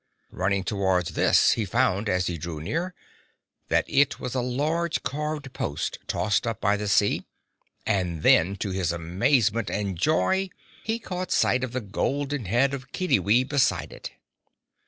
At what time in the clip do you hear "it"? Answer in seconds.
3.87-4.19, 13.93-14.13